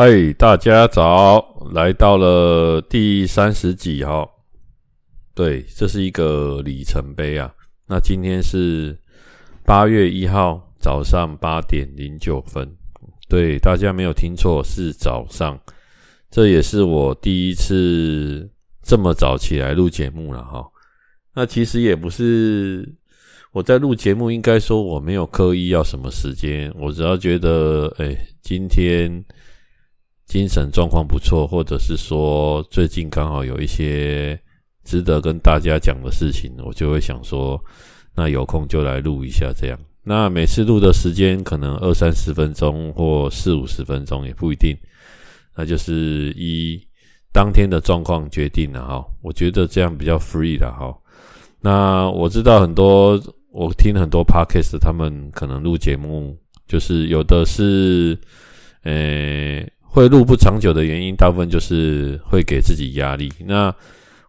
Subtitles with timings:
[0.00, 1.44] 嗨，大家早！
[1.72, 4.24] 来到了第三十集哈，
[5.34, 7.52] 对，这是一个里程碑啊。
[7.88, 8.96] 那今天是
[9.64, 12.72] 八月一号早上八点零九分，
[13.28, 15.58] 对，大家没有听错，是早上。
[16.30, 18.48] 这也是我第一次
[18.84, 20.64] 这么早起来录节目了哈。
[21.34, 22.88] 那其实也不是
[23.50, 29.24] 我在录节目，应该说我没有刻意要什么时间，我只要觉得，哎，今天。
[30.28, 34.38] 精神状况不错，或者是说最近刚好有一些
[34.84, 37.58] 值得跟大家讲的事情，我就会想说，
[38.14, 39.78] 那有空就来录一下这样。
[40.04, 44.76] 那每次录的时间可能二三十分钟或四五十分钟也不一定，
[45.56, 46.78] 那就是依
[47.32, 49.02] 当天的状况决定了哈。
[49.22, 50.94] 我觉得这样比较 free 的哈。
[51.60, 53.18] 那我知道很多，
[53.50, 58.18] 我听很多 podcast，他们可能录节目就是有的是，
[58.82, 59.66] 诶。
[59.98, 63.28] 会录不长久的原因，大部分就是会给自己压力。
[63.44, 63.74] 那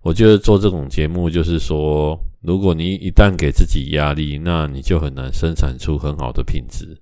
[0.02, 6.98] 我觉得做这种节目，就是说，如果你一旦给自己压力，那你就很难生产出很好的品质。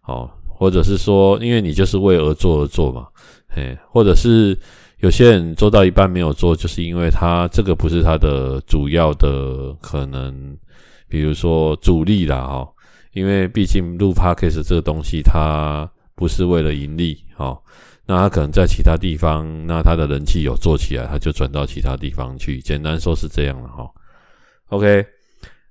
[0.00, 3.08] 好，或者是说，因为你就是为而做而做嘛，
[3.48, 4.56] 嘿，或者是
[5.00, 10.56] 有些人做到一半没有做，就是因为他这个不是他的主要的可能，
[11.08, 12.68] 比如说主力啦，哈，
[13.12, 17.58] 因为毕竟录 Podcast 这个东西，它不是为了盈利，哈。
[18.06, 22.60] 那他可能在其他地方，那他的人气有做起来，他就转到其他地方去。
[22.60, 23.90] 简单说是这样了哈。
[24.68, 25.06] OK，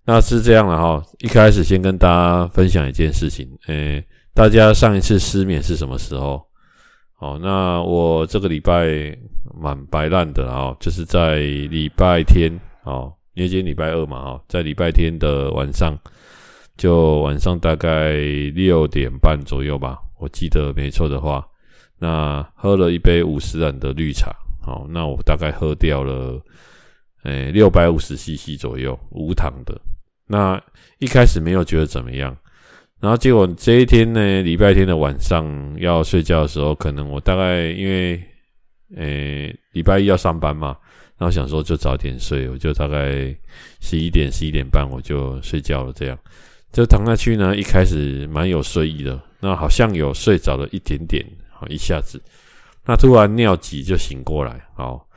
[0.04, 1.04] 那是这样了哈。
[1.20, 6.44] 一开始先跟大家分享一件事情，诶，大家上一次失眠是什么时候？
[7.20, 9.16] 哦，那我这个礼拜
[9.54, 12.52] 蛮白烂的啊，就是在礼拜天
[12.84, 15.96] 哦，因为今天礼拜二嘛哈，在礼拜天的晚上，
[16.78, 18.14] 就晚上大概
[18.56, 21.48] 六点半左右吧，我记得没错的话。
[22.04, 24.30] 那喝了一杯五十岚的绿茶，
[24.62, 26.38] 好，那我大概喝掉了，
[27.24, 29.80] 诶，六百五十 CC 左右，无糖的。
[30.28, 30.62] 那
[31.00, 32.36] 一开始没有觉得怎么样，
[33.00, 35.46] 然后结果这一天呢，礼拜天的晚上
[35.80, 38.22] 要睡觉的时候，可能我大概因为，
[38.98, 40.76] 诶，礼拜一要上班嘛，
[41.18, 43.34] 然后想说就早点睡，我就大概
[43.80, 46.20] 十一点、十一点半我就睡觉了，这样
[46.74, 51.26] 就躺下去呢，一开始蛮有睡意的，那好像有睡着了一点点。
[51.68, 52.22] 一下子，
[52.86, 55.08] 那突然尿急就醒过来，好，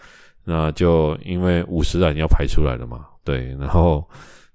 [0.45, 4.09] 那就因为五十岚要排出来了嘛，对，然后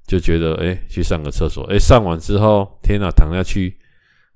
[0.08, 3.78] 就觉得哎、去上个厕所，哎、上完之后，天哪，躺下去，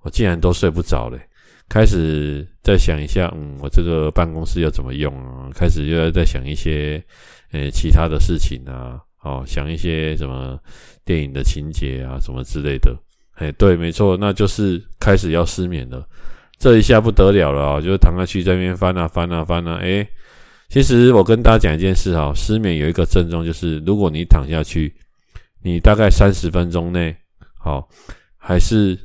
[0.01, 1.19] 我竟然都睡不着嘞，
[1.67, 5.49] 开始再想一下，嗯，我这个办公室要怎么用啊？
[5.53, 7.03] 开始又要再想一些，
[7.51, 10.59] 呃、其他的事情啊，哦，想一些什么
[11.03, 12.95] 电影的情节啊，什么之类的，
[13.35, 16.07] 哎，对，没错，那就是开始要失眠了。
[16.57, 17.81] 这一下不得了了啊！
[17.81, 20.07] 就是躺下去在那边翻啊翻啊翻啊，诶，
[20.69, 24.93] 其实我跟大家讲一件事哈，失眠有一个症状，就是如果你躺下去，
[25.61, 27.15] 你大概三十分钟内，
[27.59, 27.87] 好，
[28.37, 28.97] 还是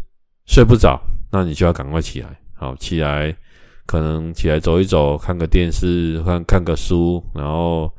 [0.47, 1.00] 睡不着，
[1.31, 3.37] 那你就要赶快起来，好，起来，
[3.84, 7.93] 可能起来走一走，看个电视，看看个书，然后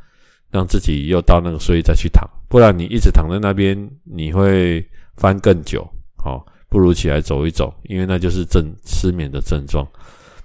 [0.49, 4.83] 让自己又到那个睡再去躺，不然你一直躺在那边，你会
[5.17, 6.45] 翻更久，好。
[6.71, 9.85] 不如起来走一走，因为那就是症失眠的症状。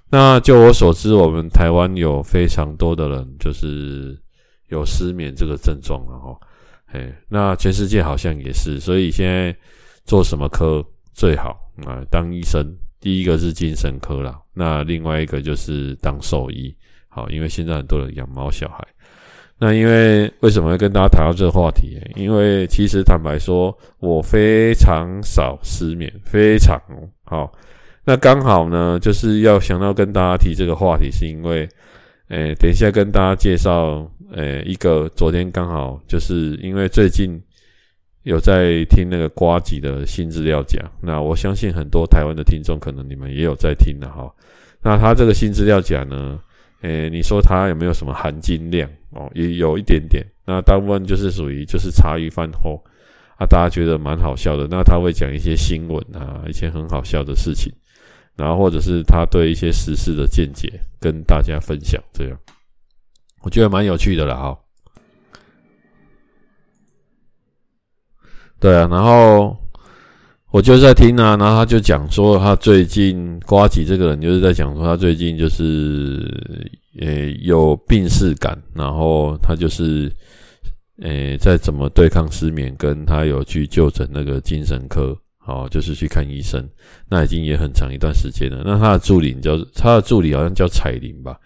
[0.09, 4.19] 那就我所知，我们台湾有非常多的人就是
[4.67, 6.37] 有失眠这个症状了哈。
[6.85, 9.55] 嘿，那全世界好像也是，所以现在
[10.03, 10.83] 做什么科
[11.13, 12.03] 最好啊？
[12.11, 16.75] 当医生，第一个是精神科啦，那另外一个就是当兽医。
[17.07, 18.85] 好，因为现在很多人养猫小孩。
[19.59, 21.99] 那因为为什么会跟大家谈到这个话题？
[22.15, 26.79] 因为其实坦白说，我非常少失眠，非常
[27.23, 27.51] 好。
[28.05, 31.67] 那刚好呢，就是要想到跟大家提这个话题，是因为，
[32.29, 37.41] 诶，等一下跟大家介绍，诶，一个昨天刚好就是因为最近
[38.23, 44.31] 有在听那个瓜吉的新资料讲，那我相信很多台湾的听众可能你们也有在听的哈。
[44.83, 46.39] 那他这个新资料讲呢？
[46.81, 49.29] 诶，你说它有没有什么含金量哦？
[49.33, 50.25] 也有一点点。
[50.45, 52.81] 那大部分就是属于就是茶余饭后
[53.37, 54.67] 啊，大家觉得蛮好笑的。
[54.69, 57.73] 那他会讲一些新闻啊，一些很好笑的事情，
[58.35, 62.39] 然后或者是他对一些时事的见解跟大家分享，这样
[63.41, 64.35] 我觉得蛮有趣的啦。
[64.35, 64.59] 哈。
[68.59, 69.57] 对啊，然后。
[70.49, 76.25] 我就在听啊，然后他就讲说，他最近瓜吉这个人就是在讲说，他最近就是
[77.01, 80.09] 呃有病识感，然后他就是
[81.01, 86.65] 呃在怎么对抗失眠，跟他有去就诊那个精神科好，就是去看医生。
[87.09, 88.63] 那已经也很长一段时间了。
[88.65, 91.37] 那他的助理叫他的助理好像叫彩玲吧，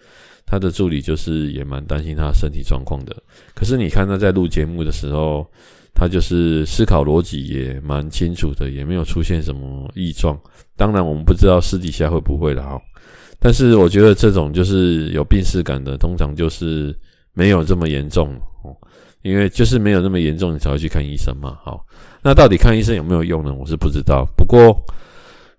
[0.45, 3.15] 他的助理就是也蛮担心他身体状况的。
[3.55, 5.45] 可是你看他在录节目的时候，
[5.93, 10.39] 他就是思考逻辑也蛮清楚的，也没有出现什么异状。
[10.75, 12.81] 当然我们不知道私底下会不会了哈。
[13.39, 16.95] 但是我觉得这种就是有病史感的，通常就是
[17.33, 18.33] 没有这么严重
[18.63, 18.75] 哦，
[19.23, 21.57] 因为就是没有那么严重，你才会去看医生嘛。
[21.63, 21.85] 好，
[22.21, 23.53] 那到底看医生有没有用呢？
[23.53, 24.25] 我是不知道。
[24.37, 24.75] 不过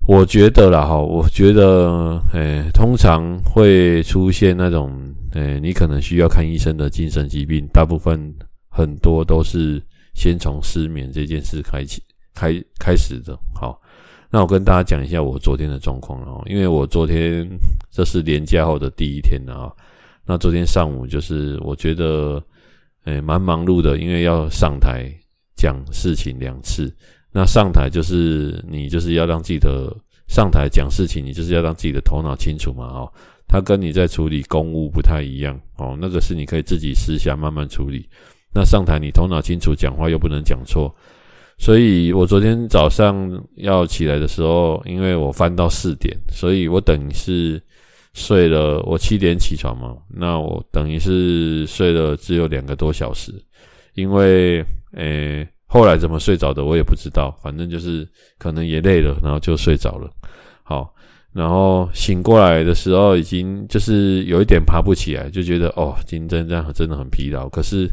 [0.06, 4.92] 我觉得啦，哈，我觉得，诶，通常会出现那种，
[5.32, 8.32] 诶，你可能需要看医生的精神疾病，大部分
[8.68, 9.82] 很多都是
[10.14, 12.02] 先从失眠这件事开启
[12.34, 13.38] 开开始的。
[13.54, 13.80] 好。
[14.34, 17.46] 那我跟大家讲一下我昨天的状况了，因为我昨天
[17.90, 19.70] 这是连假后的第一天啊。
[20.24, 22.42] 那昨天上午就是我觉得
[23.04, 25.12] 诶蛮忙碌的，因为要上台
[25.54, 26.90] 讲事情两次。
[27.30, 29.94] 那上台就是你就是要让自己的
[30.28, 33.12] 上台讲事情，你就是要让自己的头脑清楚嘛，哦，
[33.46, 38.08] 他跟你在处理公务不太一样哦，那个是你可以自己私下慢慢处理。
[38.54, 40.94] 那上台你头脑清楚，讲话又不能讲错。
[41.58, 47.62] 所以我昨天早上要起来的时候，因为我翻到四点，所以我等于是
[48.14, 48.82] 睡了。
[48.84, 53.32] 我七点起床嘛，那我等于是睡了只有两个多小时。
[53.94, 54.64] 因为
[54.94, 58.08] 诶、后来怎么睡着的我也不知道，反正就是
[58.38, 60.10] 可能也累了，然后就睡着了。
[60.64, 60.92] 好，
[61.32, 67.48] 然后醒过来的时候，已经就是有一点爬不起来，就觉得哦，今天这样真的很疲劳。
[67.48, 67.88] 可是。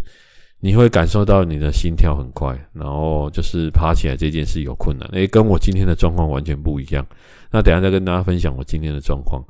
[0.61, 7.05] 你会感受到你的心跳很快，然后就是爬起来这件事有困难，诶，跟我今天的状况完全不一样。
[7.49, 9.41] 那等下再跟大家分享我今天的状况。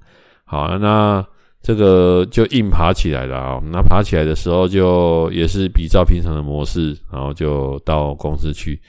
[0.45, 1.25] 好，那
[1.63, 3.59] 这个就硬爬起来了啊。
[3.71, 8.79] 那爬起来的时候就也是比照平常的模式，然后就到公司去。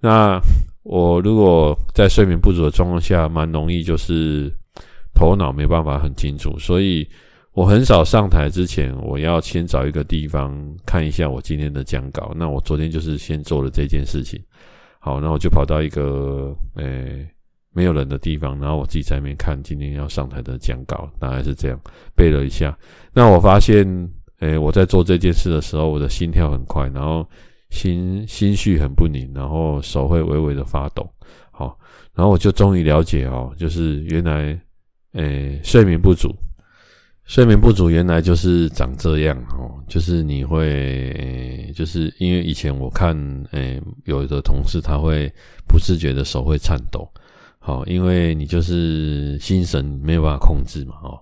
[0.00, 0.40] 那
[0.84, 4.50] 我如果在睡眠不足的状况下，蛮容易就是
[5.14, 7.06] 头脑没办法很清楚，所以。
[7.58, 10.56] 我很少上台之前，我要先找一个地方
[10.86, 12.32] 看一下我今天的讲稿。
[12.36, 14.40] 那我昨天就是先做了这件事情。
[15.00, 17.28] 好，那我就跑到一个诶、
[17.74, 21.76] 没有人的地方，然后我自己在那边看今天要上台的讲稿，大概是这样
[22.14, 22.78] 背了一下。
[23.12, 23.84] 那我发现，
[24.38, 27.28] 诶、我在做这件事的时候，我的心跳很快，然后
[27.70, 31.04] 心心绪很不宁，然后手会微微的发抖。
[31.50, 31.76] 好，
[32.14, 34.56] 然后我就终于了解哦，就是原来
[35.14, 36.32] 诶、睡眠不足。
[37.28, 43.14] 睡眠不足原来就是长这样哦，就是你会，就是因为以前我看，
[43.50, 45.30] 诶，有的同事他会
[45.68, 47.06] 不自觉的手会颤抖，
[47.58, 51.20] 好，因为你就是心神没有办法控制嘛，哦，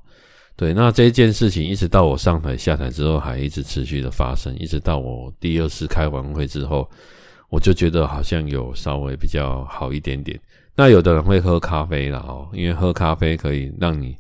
[0.55, 6.89] 对，那这件事情一直到我上台下台之后，还一直持续的发生，一直到我第二次开完会之后，
[7.49, 10.39] 我就觉得好像有稍微比较好一点点。
[10.77, 14.17] 那有的人会喝咖啡啦，哦，因为喝咖啡可以让你。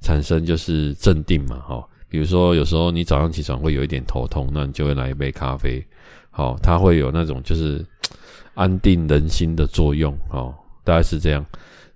[0.00, 5.84] 产生就是镇定嘛，哈，比如说有时候你早上起床会有一点头痛，那你就会来一杯咖啡，
[6.30, 7.84] 好，它会有那种就是
[8.54, 10.54] 安定人心的作用，哦，
[10.84, 11.44] 大概是这样。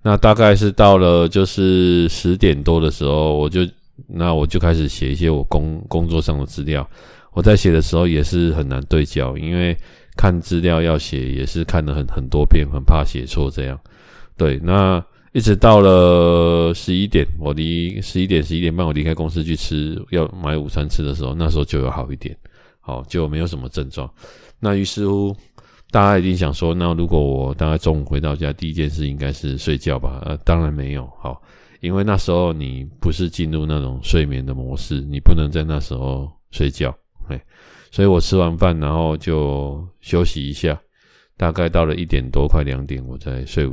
[0.03, 3.67] 那大概是到了就是十点多的时候，我就
[4.07, 6.87] 那我就开始写一些我工工作上的资料。
[7.33, 9.77] 我在写的时候也是很难对焦，因为
[10.15, 13.81] 看资料要写也是看了很很多遍，很怕写错这样。
[14.37, 15.03] 对，那。
[15.35, 22.37] 一直到了十一点，我离十一点十一点半，我离开公司去吃要买午餐吃的时候，那时候就有好一点，
[22.79, 24.09] 好，就没有什么症状。
[24.61, 25.37] 那于是乎，
[25.91, 30.23] 大家一定想说，那如果我大概中午回到家，第一件事应该是睡觉吧？
[30.25, 31.43] 呃，当然没有，好，
[31.81, 36.97] 因为那时候你不是进入那种睡眠的模式，你不能在那时候睡觉，
[37.29, 37.37] 嘿，
[37.91, 40.81] 所以我吃完饭然后就休息一下，
[41.37, 43.69] 大概到了一点多快两点，我再睡。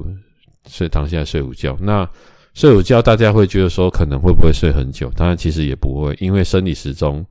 [0.67, 2.07] 睡躺下睡午觉，那
[2.53, 5.11] 睡午觉大家会觉得说可能会不会睡很久？
[5.15, 7.25] 当然其实也不会，因为生理时钟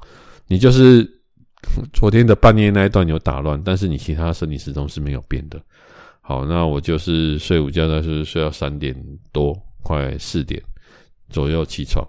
[0.46, 1.06] 你就是
[1.92, 5.60] 昨天的半夜那一段有打乱，但是你其他生理时钟是没有变的。
[6.22, 8.94] 好，那我就是睡午觉，但是睡到三点
[9.30, 10.62] 多快四点
[11.28, 12.06] 左右起床，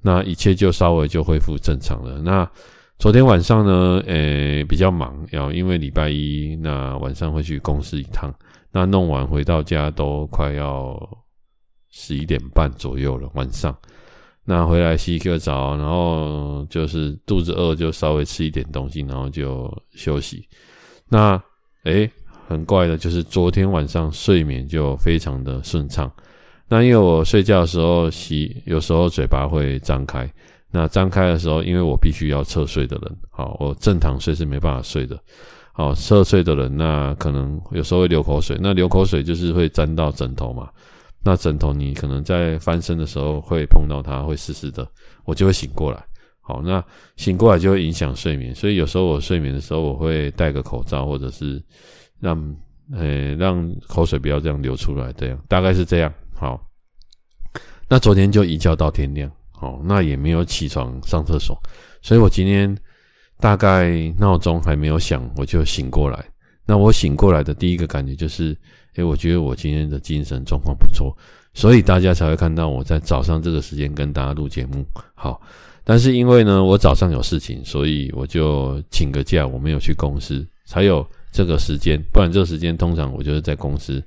[0.00, 2.20] 那一切就稍微就恢复正常了。
[2.22, 2.50] 那
[2.98, 8.34] 昨天晚上呢，诶、比较忙，要因为礼拜一那晚上会去公司一趟。
[8.72, 10.98] 那弄完回到家都快要
[11.90, 13.76] 十一点半左右了，晚上。
[14.44, 20.48] 那回来洗个澡，然后就是肚子饿，就稍微吃一点东西，然后就休息。
[21.08, 21.38] 那
[21.84, 22.10] 诶，
[22.46, 26.10] 很怪的，就是昨天晚上睡眠就非常的顺畅。
[26.66, 30.30] 那因为我睡觉的时候洗，有时候嘴巴会张开。
[30.70, 35.18] 那张开的时候，因为我必须要侧睡的人，好，我正躺睡是没办法睡的。
[35.78, 40.68] 好，侧睡的人，那可能有时候会流口水，那流口水就是会沾到枕头嘛。
[41.22, 44.84] 那枕头你可能在翻身的时候会碰到它，会湿湿的，
[45.24, 46.04] 我就会醒过来。
[46.40, 51.62] 好，那醒过来就会影响睡眠，所以有时候我睡眠的时候我会戴个口罩，或者是
[52.18, 52.56] 让
[52.92, 56.12] 呃让口水不要这样流出来，这样大概是这样。
[56.34, 56.60] 好，
[57.88, 61.56] 那昨天就一觉到天亮，好，那也没有起床上厕所，
[62.02, 62.76] 所以我今天
[63.40, 66.24] 大概闹钟还没有响，我就醒过来。
[66.66, 68.56] 那我醒过来的第一个感觉就是。
[68.94, 71.16] 诶，我觉得我今天的精神状况不错，
[71.54, 74.84] 所以大家才会看到我在早上这个时间跟大家录节目。
[75.14, 75.40] 好，
[75.84, 82.02] 但是因为呢，我早上有事情，所以我就请个假，我没有去公司，才有这个时间。
[82.12, 84.02] 不然这个时间通常我就是在公司，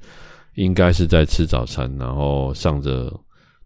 [0.56, 3.18] 应该是在吃早餐，然后上着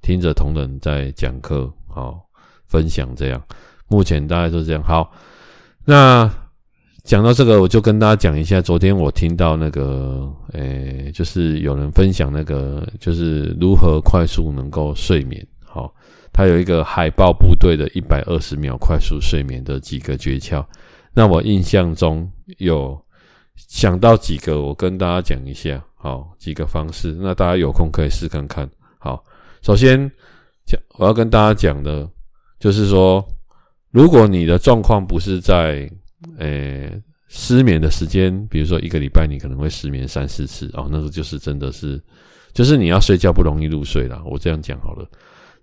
[0.04, 2.24] 听着同仁在讲课，好
[2.68, 3.44] 分享这样。
[3.88, 4.84] 目前大概都是这样。
[4.84, 5.12] 好，
[5.86, 6.30] 那。
[7.04, 8.60] 讲到这个，我就跟大家讲一下。
[8.60, 15.46] 昨天我听到那个，诶、就是有人分享那个，就是如何快速能够睡眠。
[15.64, 15.94] 好，
[16.34, 20.66] 他有一个海豹部队的一百二十秒快速睡眠的几个诀窍。
[21.14, 22.28] 那我印象中
[22.58, 23.00] 有
[23.56, 25.80] 想到几个，我跟大家讲一下。
[25.94, 28.68] 好，几个方式，那大家有空可以试看看。
[28.98, 29.24] 好，
[29.62, 30.12] 首先
[30.66, 32.10] 讲我要跟大家讲的，
[32.60, 33.24] 就是说，
[33.96, 35.90] 如果你的状况不是在
[36.38, 41.98] 诶、失眠的时间，比如说一个礼拜，你可能会失眠三四次哦，那个就是真的是，
[42.52, 44.22] 就是你要睡觉不容易入睡啦。
[44.26, 45.08] 我这样讲好了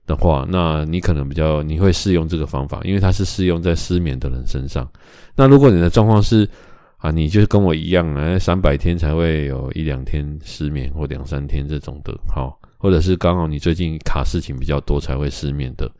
[0.06, 4.90] 的话，那你可能比较你会适用这个方法，因为它是适用在失眠的人身上。
[5.36, 6.48] 那如果你的状况是
[6.96, 15.90] 啊，你就是跟我一样，哎，三百天才会有一两天失眠或两三天这种的，好，或者是刚好你最近卡事情比较多才会失眠的，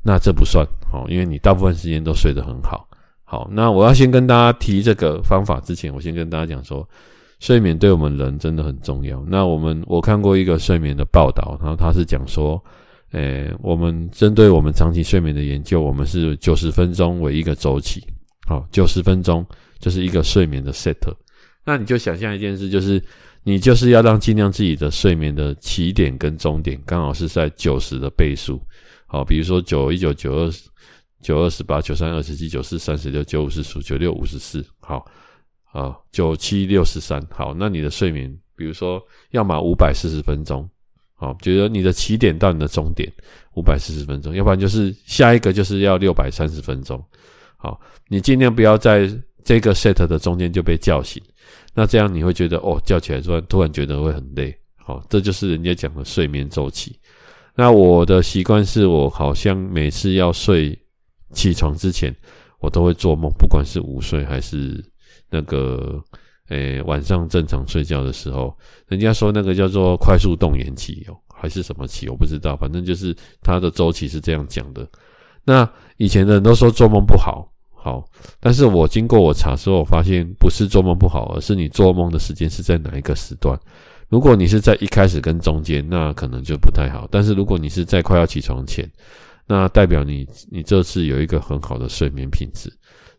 [0.00, 2.86] 那这不算好，因为你大部分时间都睡得很好。
[3.24, 6.86] 好，那我要先跟大家提这个方法之前，我先跟大家讲说，
[7.40, 9.24] 睡眠对我们人真的很重要。
[9.26, 12.62] 那我们我看过一个睡眠的报道，然后他是讲说，
[13.12, 18.04] 诶、我们针对我们长期睡眠的研究，我们是九十分钟为一个周期，
[18.46, 19.42] 好，九十分钟
[19.78, 20.96] 就是一个睡眠的 set。
[21.64, 23.02] 那你就想象一件事，就是
[23.44, 28.60] 你就是要让尽量自己的睡眠的起点跟终点刚好是在九十的倍数，
[29.12, 30.50] 好，比如说九一九九二。
[31.22, 35.06] 九二十八，九三二十七，九四三十六，九五十五，九六五十四，好，
[35.62, 39.00] 好，九七六十三，好，那你的睡眠，比如说，
[39.30, 40.68] 要么五百四十分钟，
[41.14, 43.08] 好，觉得你的起点到你的终点
[43.54, 47.00] 五百四十分钟，要不然就是下一个就是要六百三十分钟，
[47.56, 49.08] 好，你尽量不要在
[49.44, 51.22] 这个 set 的中间就被叫醒，
[51.72, 56.98] 那这样你会觉得哦，叫起来突然突然觉得会很累，好，这就是人家讲的睡眠周期。
[57.54, 60.78] 那我的习惯是我好像每次要睡。
[61.34, 62.14] 起床之前，
[62.60, 64.84] 我都会做梦，不管是午睡还是
[65.30, 65.98] 那个，
[66.50, 68.54] 诶、晚上正常睡觉的时候，
[68.86, 74.86] 人家说那个叫做快速动眼期哦，还是什么期，我不知道，反正就是它的周期是这样讲的。
[75.42, 75.66] 那
[75.96, 78.04] 以前的人都说做梦不好，好，
[78.38, 83.58] 但是我经过我查之后，我发现不是做梦不好，而是你做梦的时间是在哪一个时段。
[84.12, 87.08] 如果你是在一开始跟中间，那可能就不太好。
[87.10, 88.86] 但是如果你是在快要起床前，
[89.46, 92.70] 那代表你，你这次有一个很好的睡眠品质。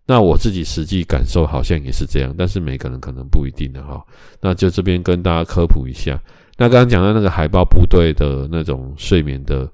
[0.05, 3.99] 那我自己实际感受好像也是这样，但是每个人可能不一定的哈。
[4.39, 6.21] 那就这边跟大家科普一下。
[6.57, 9.67] 那刚刚讲到那个海豹部队的那种睡眠的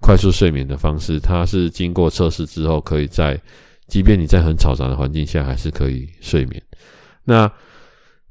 [0.00, 3.38] 快速睡眠的方式，它是经过测试之后，可以在
[3.88, 6.62] 即便你在很嘈杂的环境下，还是可以睡眠。
[7.24, 7.50] 那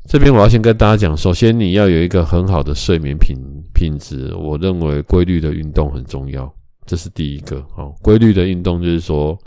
[0.07, 3.37] 这边我要先跟大家讲，首先你要有一个很好的睡眠品
[3.73, 6.51] 品质，我认为规律的运动很重要。
[6.85, 9.37] 这是第一个哦，规律的运动就是说，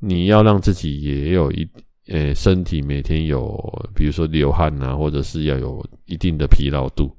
[0.00, 1.66] 你要让自己也有一
[2.08, 3.56] 呃身体每天有，
[3.94, 7.10] 比如说流汗啊，或者是要有一定的疲劳度。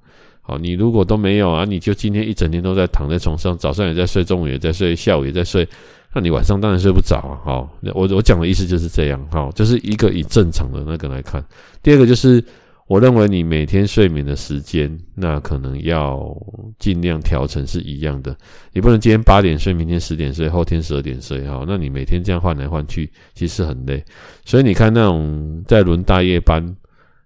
[0.42, 5.68] 好，你如果都没有啊，你就今天一整天都在躺在床上，早上也在睡，中午也在睡，下午也在睡，
[6.14, 7.40] 那你晚上当然睡不着啊。
[7.44, 9.28] 好，我我讲的意思就是这样。
[9.32, 11.44] 好，就是一个以正常的那个来看。
[11.82, 12.44] 第二个就是。
[12.88, 16.36] 我认为你每天睡眠的时间，那可能要
[16.78, 18.38] 尽量调成是一样的。
[18.74, 24.06] 你不能今天八点睡，明天十点睡，后天十二点睡，哈，那你每天这样换来换去，其实很累。
[24.46, 26.64] 所以你看那种在轮大夜班、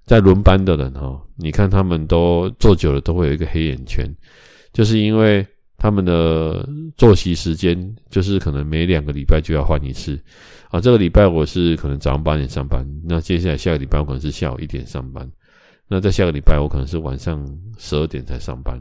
[0.05, 4.09] 在轮班的人，哈，你看他们都坐久了都会有一个黑眼圈，
[4.71, 5.45] 就是因为
[5.77, 7.77] 他们的作息时间
[8.09, 10.17] 就是可能每两个礼拜就要换一次。
[10.69, 15.29] 啊，这个礼拜我是可能早上八点上班，那接下来下个礼拜我可能是下午一点上班。
[15.91, 17.43] 那在下个礼拜，我可能是晚上
[17.79, 18.79] 十二点才上班。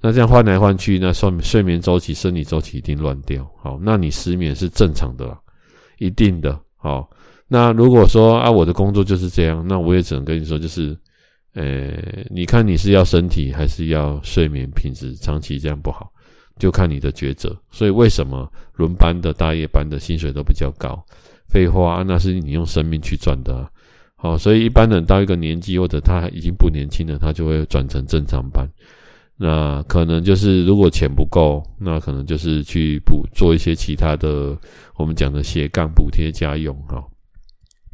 [0.00, 3.44] 那这样换来换去，那睡睡眠周期、生理周期一定乱掉。
[3.60, 5.36] 好，那你失眠是正常的啦，
[5.98, 6.56] 一定的。
[6.76, 7.10] 好，
[7.48, 10.96] 那如果说啊，我的工作就是这样，那我也只能跟你说，就是，
[11.54, 11.92] 呃，
[12.30, 16.08] 你看你是要身体还是要睡眠品质长期这样不好，
[16.60, 17.60] 就看你的抉择。
[17.72, 21.04] 所以为什么轮班的大夜班的薪水都比较高？
[21.48, 23.68] 废话，那是你用生命去赚的。
[24.20, 28.68] 好，所以一般人到一个年纪或者他已经不年轻了，他就会转成正常班。
[29.36, 34.58] 那可能就是如果钱不够，那可能就是去补做一些其他的，
[34.96, 37.00] 我们讲的斜杠补贴家用哈，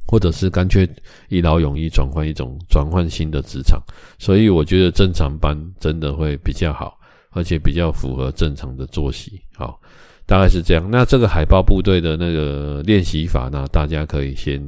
[0.07, 0.88] 或者是干脆
[1.28, 3.78] 一劳永逸转换一种转换新的职场。
[4.19, 6.99] 所以我觉得正常班真的会比较好，
[7.33, 9.38] 而且比较符合正常的作息。
[9.54, 9.78] 好，
[10.25, 10.88] 大概是这样。
[10.90, 14.66] 那这个海豹部队的那个练习法呢，大家可以先。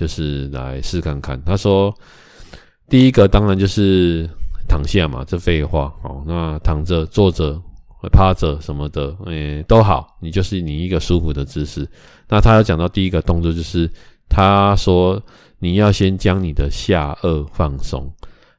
[0.00, 1.38] 就是来试看看。
[1.44, 1.94] 他说，
[2.88, 4.26] 第一个当然就是
[4.66, 6.24] 躺下嘛，这废话哦。
[6.26, 7.60] 那躺着、坐着、
[8.10, 10.16] 趴着什么的，诶、都好。
[10.22, 11.86] 你就是你一个舒服的姿势。
[12.30, 13.90] 那他要讲到第一个动作，就是
[14.26, 15.22] 他说
[15.58, 18.10] 你要先将你的下颚放松，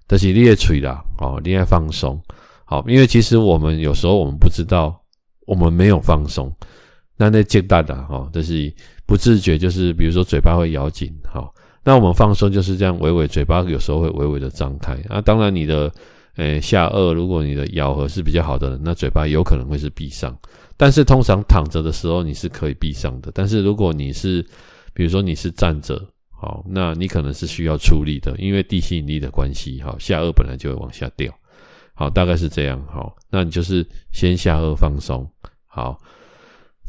[0.06, 2.22] 但是你的嘴啦，哦，你要放松。
[2.66, 5.02] 好，因为其实我们有时候我们不知道，
[5.48, 6.56] 我们没有放松。
[7.18, 8.72] 那那简单的哈，就是
[9.12, 11.54] 不自觉，就是比如说嘴巴会咬紧，好，
[11.84, 14.94] 那我们放松就是这样，微微嘴巴有时候会微微的张开。
[15.10, 15.92] 啊，当然你的
[16.38, 20.34] 诶、下颚，如果你的咬合是比较好的，那嘴巴有可能会是闭上。
[20.78, 23.30] 但是通常躺着的时候你是可以闭上的。
[23.36, 24.42] 但是如果你是
[24.94, 31.30] 比如说你是站着，好，那你可能是需要出力的，因为地心引力的关系，好，下颚本来就会往下掉。
[31.96, 32.82] 好，大概是这样。
[32.90, 35.30] 好，那你就是先下颚放松，
[35.68, 36.00] 好。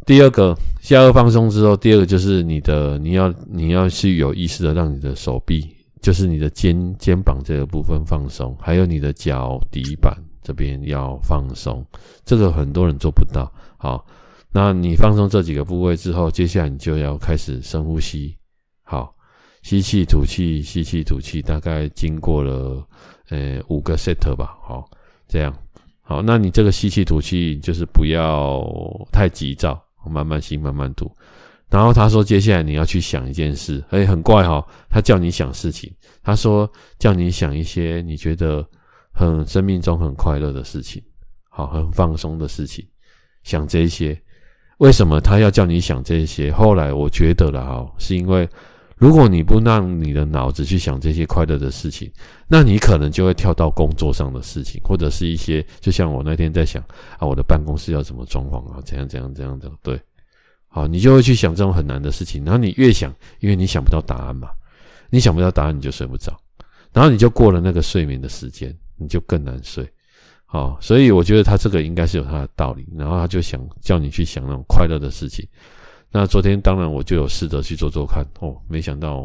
[0.04, 5.65] 第二个下颚放松之后，第二个就是你的你要你要去有意识的让你的手臂，
[6.00, 10.12] 就是你的肩肩膀这个部分放松，还有你的脚底板
[10.43, 11.84] 这边要放松。
[12.25, 13.50] 这个很多人做不到。
[13.78, 14.04] 好，
[14.52, 18.36] 那你放松这几个部位之后，接下来你就要开始深呼吸。
[18.82, 19.15] 好，
[19.62, 22.84] 吸气吐气，吸气吐气，大概经过了
[23.28, 24.58] 呃五个 set 吧。
[24.62, 24.84] 好，
[25.28, 25.56] 这样
[26.00, 28.67] 好，那你这个吸气吐气就是不要
[29.12, 29.80] 太急躁。
[30.10, 31.10] 慢慢吸，慢慢吐。
[31.69, 34.62] 然后他说：“接下来你要去想一件事，诶，很怪哈。
[34.91, 35.91] 他叫你想事情，
[36.23, 38.62] 他说叫你想一些你觉得
[39.15, 41.02] 很生命中很快乐的事情，
[41.49, 42.86] 好，很放松的事情。
[43.43, 44.21] 想这些，
[44.78, 46.52] 为什么他要叫你想这些？
[46.52, 48.49] 后来我觉得了哈，是因为。”
[49.02, 52.08] 如果你不让你的脑子去想这些快乐的事情，
[52.47, 56.80] 那你可能就会跳到工作上的事情，或者是一些，就像我那天在想
[57.19, 60.00] 啊，我的办公室要怎么装潢啊，怎样怎样怎样的，对，
[60.69, 64.50] 好，你就会去想这种很难的事情，然后你越想，因为你想不到答案嘛，
[65.10, 66.41] 你想不到答案，你就睡不着，
[66.93, 69.84] 然后你就过了那个睡眠的时间，你就更难睡，
[70.47, 75.45] 好，所以我觉得他这个应该是有他的道理，然后他就想叫你去想那种快乐的事情。
[76.12, 79.20] 那昨天当然我就有试着去做做看哦，没想到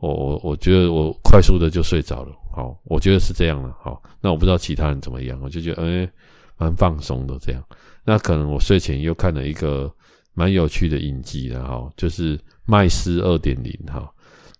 [0.00, 6.08] 我我我觉得我快速的就睡着了，好，我觉得是这样了，好，那我不知道其他人怎么样，我就觉得诶
[6.56, 7.62] 蛮放松的这样。
[8.04, 9.92] 那可能我睡前又看了一个
[10.32, 14.10] 蛮有趣的影集的哈，就是麦斯二点零哈，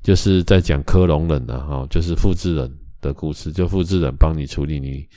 [0.02, 5.08] 就是在讲克隆人的哈，就是复制人的故事，就复制人帮你处理你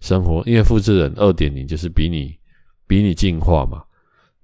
[0.00, 2.36] 生活，因为复制人二点零就是比你
[2.86, 3.82] 比你进化嘛。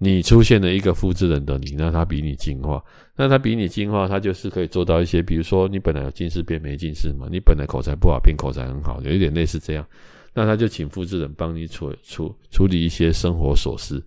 [0.00, 2.80] 你出现了一个复制人的你，那他比你进化，
[3.16, 9.84] 那他比你进化，他就是可以做到一些，比如说你本来有近视变没近视嘛，你本来口才不好变口才很好，有一点类似这样，
[10.32, 13.98] 那他就请复制人帮你处处处理一些生活琐事，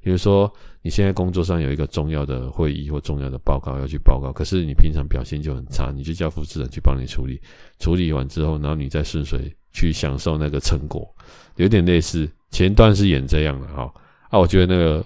[0.00, 0.48] 比如说
[0.82, 7.40] 你现在工作上有一个重要的会议或重要的报告要去报告，可是你平常表现就很差，你就叫复制人去帮你处理，
[7.80, 11.12] 处理完之后，然后你再顺水去享受那个成果，
[11.56, 13.92] 有点类似，前段是演这样的哈，
[14.30, 15.04] 啊，我觉得那个。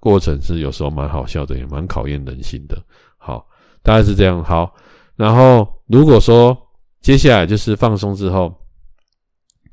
[0.00, 2.76] 过程是有时候蛮好笑的，也蛮考验人心的。
[3.18, 3.46] 好，
[3.82, 4.42] 大概是这样。
[4.42, 4.74] 好，
[5.14, 6.56] 然后如果说
[7.02, 8.52] 接下来就是放松之后，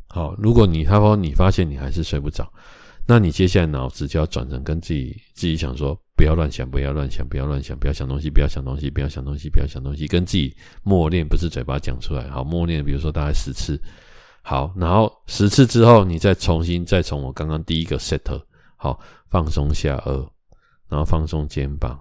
[0.10, 2.46] 好，如果你他说你发现你还是睡不着，
[3.06, 12.30] 那你接下来脑子就要转成跟自己自己想说，不要乱想，不要乱想，不要乱想，不要想东西，不要想东西，不要想东西，不要想东西，跟自己默念，不是嘴巴讲出来。
[12.30, 13.80] 好，默念，比如说大概十次。
[14.42, 18.22] 好，然后十次之后，你再重新再从我刚刚第一个 set。
[18.78, 20.26] 好，放松下颚，
[20.88, 22.00] 然后放松肩膀，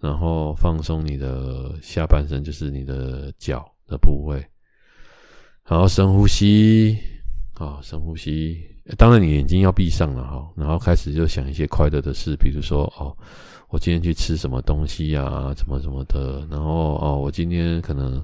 [0.00, 4.44] 然后放松你的下半身，就是你的脚的部位。
[5.64, 6.98] 然后深呼吸，
[7.54, 8.60] 好，深呼吸。
[8.98, 10.50] 当然，你眼睛要闭上了哈。
[10.56, 13.16] 然后开始就想一些快乐的事，比如说哦，
[13.68, 16.46] 我今天去吃什么东西呀，怎么怎么的。
[16.50, 18.22] 然后哦，我今天可能。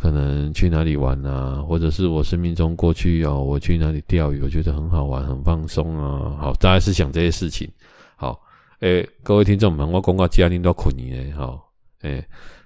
[0.00, 6.36] 可能去哪里玩啊，或者是我生命中过去哦，我去哪里钓鱼，我觉得很好玩，很放松啊。
[6.40, 7.68] 好，大概是想这些事情。
[8.16, 8.40] 好，
[8.80, 11.70] 诶、各位听众们，我讲到家里都困你诶，好，
[12.02, 12.24] 哎，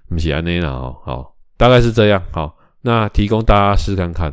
[0.08, 4.32] 不是安内啦哦，好，大概是这样，好，那提供大家试看看。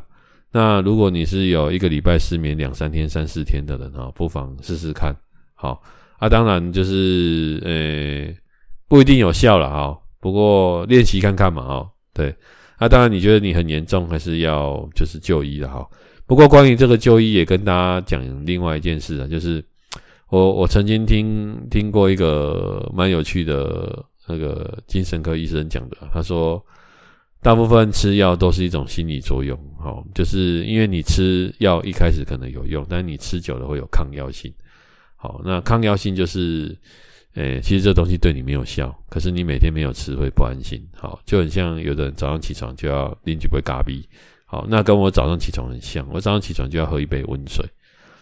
[0.52, 5.16] 那如果你是有一个礼拜失眠两三天、三四天的人哈，不妨试试看。
[5.54, 5.82] 好
[6.18, 8.36] 啊，当然就是呃，
[8.88, 11.90] 不一定有效了哈，不过练习看看嘛哈。
[12.14, 12.36] 对，
[12.80, 15.88] 那、当然你觉得你很严重，还是要就是就医了哈。
[16.26, 19.64] 不过关于这个就医，也跟大家讲另外一件事啊，就是
[20.30, 26.64] 我我曾经听听过一个蛮有趣的那个精神科医生讲的，他说。
[27.42, 34.54] 大部分吃药都是一种心理作用，齁，就是因为你吃药一开始可能有用，但你吃久了会有抗药性，
[35.16, 36.78] 好，那抗药性就是，
[37.36, 44.02] 诶，其实这东西对你没有效，可是你每天没有吃会不安心，好，就很像有的人早上起床就要拎几杯咖啡，
[44.46, 47.66] 好，那跟我早上起床很像，我早上起床就要喝一杯温水，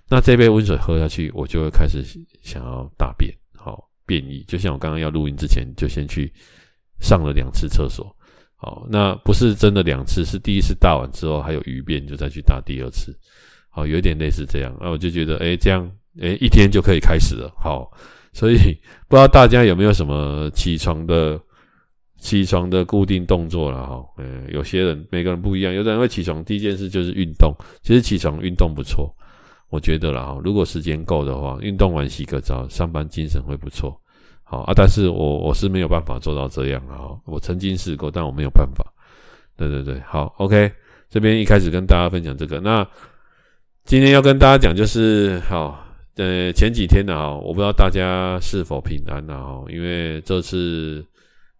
[0.10, 2.04] 那这杯温水喝下去，我就会开始
[2.42, 6.32] 想要大便，好，便意，就像我刚刚要录音之前就先去
[7.00, 8.14] 上了两次厕所。
[8.60, 13.16] 好，那不是真的两次，是第一次大完之后还有余便，就再去大第二次。
[13.70, 14.76] 好，有点类似这样。
[14.82, 15.88] 那我就觉得，诶，这样，
[16.20, 17.54] 诶，一天就可以开始了。
[17.56, 17.88] 好，
[18.34, 18.58] 所以
[19.08, 21.40] 不知道大家有没有什么起床的
[22.20, 24.04] 起床的固定动作了哈？
[24.18, 27.54] 嗯，有些人每个人不一样，有的人会起床第一件事就是运动。
[27.84, 29.14] 其实起床运动不错，
[29.70, 34.00] 我觉得啦哈，如果时间够的话，运动完洗个澡，上班精神会不错。
[34.44, 37.12] 好啊，但是我我是没有办法做到这样啊。
[37.26, 38.86] 我曾经试过，但我没有办法。
[39.56, 40.72] 对对对，好，OK。
[41.10, 42.86] 这边一开始跟大家分享这个，那
[43.86, 45.87] 今天要跟大家讲就是，好，
[46.18, 51.06] 呃，前几天呢，哈，我不知道大家是否平安呢，哈，因为这次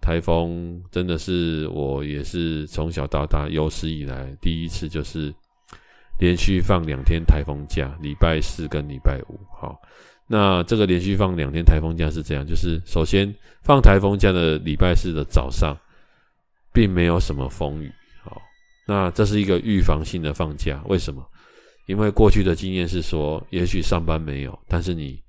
[0.02, 5.32] 台风真的是我也是从小到大有史以来第一次，就是
[6.20, 9.80] 连续放两天台风假，礼拜四跟礼拜五，好。
[10.30, 15.78] 那这个连续放两天台风假是这样，就是首先放台风假的礼拜四的早上，
[16.74, 17.90] 并没有什么风雨，
[18.24, 18.42] 好，
[18.88, 21.24] 那这是一个预防性的放假，为什么？
[21.88, 25.20] 因为过去的经验是说，也许上班没有，但是你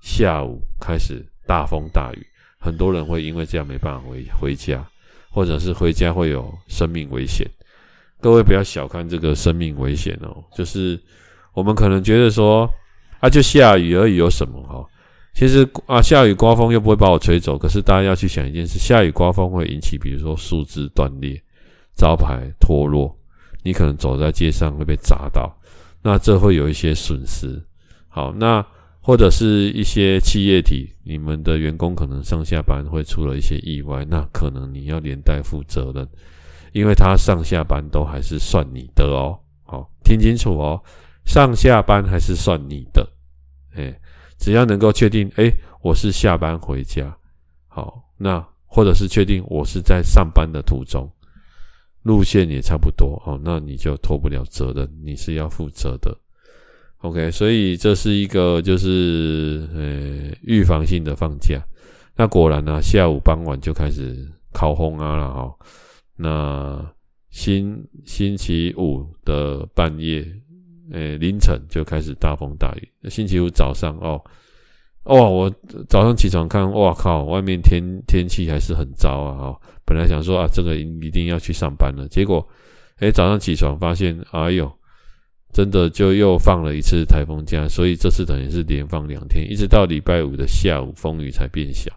[0.00, 2.26] 下午开始大风大雨，
[2.58, 4.82] 很多人会因为这样没办法回回家，
[5.30, 7.46] 或者是回家会有生命危险。
[8.20, 10.98] 各位不要小看这个生命危险哦，就是
[11.52, 12.66] 我们可能觉得说。
[13.20, 14.84] 啊，就下雨而已，有什么哈？
[15.32, 17.56] 其实啊，下雨刮风又不会把我吹走。
[17.56, 21.42] 可是大家要去想一件事：下雨刮风会引起，比如说树枝断裂、
[21.96, 23.16] 招牌脱落，
[23.62, 25.50] 你可能走在街上会被砸到，
[26.06, 27.64] 那这会有一些损失。
[28.08, 28.64] 好，那
[29.00, 36.06] 或者是一些企业体，你们的员工可能上下班会出了一些意外，那可能你要连带负责任，
[36.72, 39.40] 因为他上下班都还是算你的哦。
[39.62, 40.78] 好，听清楚哦，
[41.24, 43.08] 上下班还是算你的。
[43.74, 43.98] 哎，
[44.38, 45.50] 只要能够确定，哎，
[45.82, 47.16] 我是下班回家，
[47.66, 51.10] 好，那或者是确定我是在上班的途中，
[52.04, 56.16] 路线也差不多，哦，那你就脱不了责任，你是要负责的。
[56.98, 61.60] OK，所以这是一个就是呃预防性的放假。
[62.14, 65.52] 那果然呢，下午傍晚就开始烤烘啊了哈。
[66.14, 66.94] 那
[67.30, 70.24] 星星期五的半夜。
[70.92, 73.08] 诶、凌晨就开始大风大雨。
[73.08, 74.22] 星期五早上哦，
[75.04, 75.54] 哦，我
[75.88, 79.36] 早上起床看，哇靠，外面天天气还是很糟啊！
[79.38, 82.46] 哦，本来想说啊，这个一定要去上班了，结果，
[83.00, 84.70] 诶、早上起床发现，哎呦，
[85.52, 91.92] 真的就又放了一次台风假，所以这次等于是连放两天，一直到礼拜五的下午风雨才变小。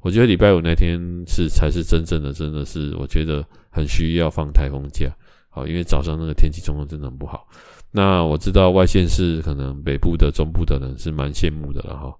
[0.00, 5.08] 我觉得礼拜五那天是才是真正的，真的是我觉得很需要放台风假，
[5.48, 7.46] 好，因为早上那个天气状况真的很不好。
[7.90, 12.14] 那我知道外县市可能北部的、中部的人是蛮羡慕的了哈，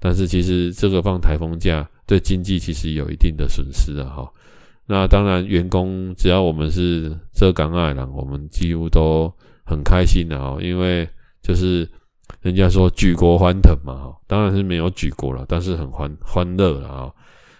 [0.00, 4.28] 但是其实这个放台风假对经济其实有一定的损失的哈。
[4.86, 9.32] 那当然，员工只要我们是浙港爱人，我们几乎都
[9.64, 11.08] 很开心的哈，因为
[11.42, 11.88] 就是
[12.42, 17.14] 人家说举国欢腾嘛哈，当然是没有举国了，但是很欢欢乐了哈。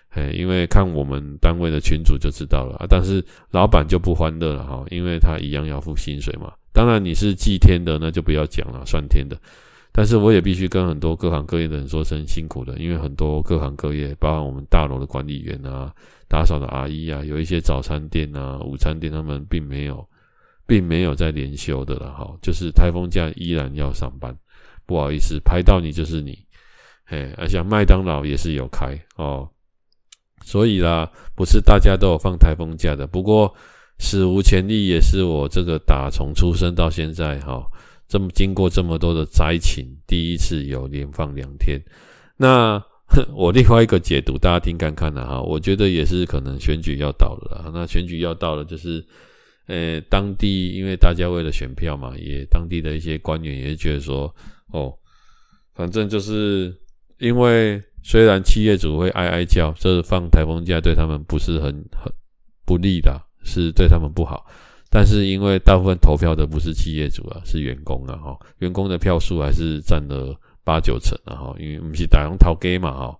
[0.09, 6.53] 嘿，因为看我们单位的群主就知道了，但是老板就不欢乐了哈，因为他一样要付薪水嘛。
[6.73, 9.37] 当然你是祭天的，那就不要讲了，算天的。
[10.01, 15.93] 但是我也必须跟很多各行各业的人说声辛苦了，因为很多各行各业，包括我们大楼的管理员啊、
[16.27, 20.03] 打扫的阿姨啊，有一些早餐店啊、午餐店，他们并没有，
[20.67, 22.35] 并没有在连休的了哈。
[22.41, 24.35] 就是台风假依然要上班，
[24.87, 26.39] 不好意思，排到你就是你。
[27.11, 29.47] 哎，而且麦当劳也是有开哦，
[30.43, 33.07] 所以啦，不是大家都有放台风假的。
[33.07, 33.55] 不过。
[34.03, 37.63] 史无前例，也是我这个打从出生到现在哈，
[38.11, 41.81] 这么经过这么多的灾情，第一次有连放两天。
[42.37, 42.83] 那
[43.33, 45.41] 我另外一个解读，大家听看看的哈。
[45.41, 47.71] 我觉得也是可能选举要到了啦。
[47.73, 49.05] 那选举要到了，就是
[49.67, 54.35] 呃，当地因为大家为了选票嘛，也当地的一些官员也觉得说，
[54.73, 54.93] 哦，
[55.75, 56.75] 反正就是
[57.19, 62.13] 因为虽然企业主会哀哀叫，这放台风假对他们不是很很
[62.67, 64.45] 不利的，是对他们不好。
[64.93, 73.17] 但是因为大部分投票的不是企业主啊，是员工啊，哈，员工的票数还是占了八九成啊，哈，因为我们是打用掏给嘛，哈，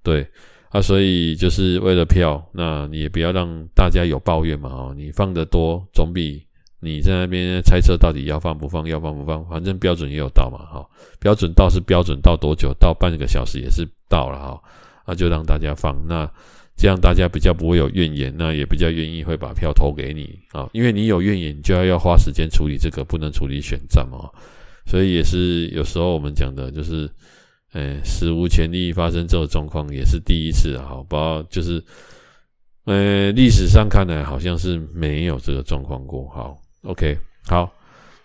[0.00, 0.24] 对
[0.68, 6.40] 啊，所以就是为了票，那你也不要让大家有抱怨嘛，哈，你放得多总比
[6.78, 12.72] 你在那边猜测到底要放不放，要放不放，反正标准也有到嘛，哈，标准到是标准到多久？
[12.78, 14.62] 到半个小时也是到了哈，
[15.04, 16.30] 那就让大家放那。
[16.78, 24.30] 这样大家比较不会有怨言，那也比较愿意会把票投给你啊，因为你有怨言，就要要花时间处理这个，不能处理选战嘛，
[24.86, 27.10] 所以也是有时候我们讲的就是，
[27.72, 31.16] 诶，史无前例发生这种状况也是第一次啊，好，不
[31.50, 31.82] 就是，
[32.84, 37.72] 呃，历史上看来好像是没有这个状况过，好，OK，好，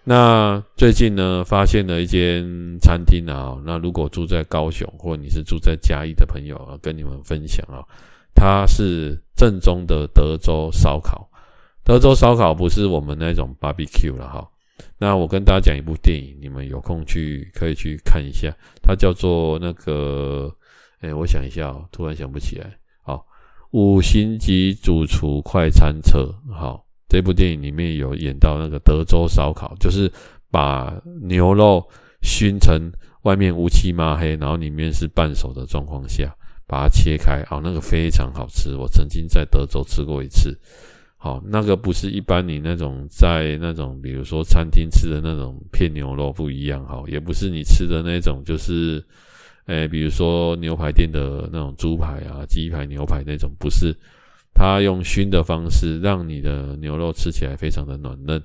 [0.04, 2.46] 那最近呢，发现了一间
[2.80, 7.82] 餐厅啊，那如果住在高雄或你是住在嘉义的朋友啊，跟你们分享啊。
[8.36, 11.30] 它是正宗的德州烧烤，
[11.84, 14.50] 德州烧烤不是我们那种 barbecue 了哈。
[14.98, 20.52] 那我跟大家讲一部电影，你们有空去可以去看一下，它叫做那个，
[21.02, 22.72] 哎、我想一下哦，突然想不起来。
[23.04, 23.26] 好，
[23.72, 30.12] 五星级主厨快餐车，好，这部电影里面有演到那个德州烧烤，就是
[30.50, 31.88] 把牛肉
[32.22, 32.92] 熏成
[33.24, 36.36] 外面乌漆嘛黑，然后里面是半熟的状况下。
[36.66, 38.76] 把它切开，哦，那个非常好吃。
[38.76, 40.58] 我曾经在德州吃过一次，
[41.18, 49.04] 好，那个不是一般你那种在那种，比如说餐厅吃的那种片牛肉不一样，哈，也不是你吃的那种，就是，
[49.66, 53.96] 诶，比如说牛排店的那种猪排啊、鸡排、牛排那种，不是，
[54.54, 58.42] 它用熏的方式让你的牛肉吃起来非常的软嫩。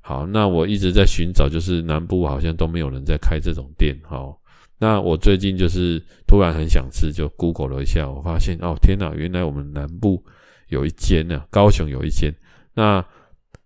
[0.00, 4.38] 好，那我一直在寻找，就是南部好像都没有人在开这种店，好。
[4.84, 10.22] 那我最近就是突然很想吃，就 Google 了一下，我发现哦天哪，原来我们南部
[10.68, 12.30] 有一间呢，高雄有一间，
[12.74, 13.02] 那